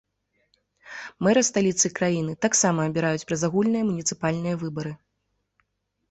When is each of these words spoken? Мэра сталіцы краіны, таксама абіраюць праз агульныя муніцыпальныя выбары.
Мэра 1.25 1.41
сталіцы 1.49 1.91
краіны, 1.99 2.33
таксама 2.45 2.79
абіраюць 2.91 3.27
праз 3.31 3.41
агульныя 3.49 3.83
муніцыпальныя 3.89 4.55
выбары. 4.63 4.95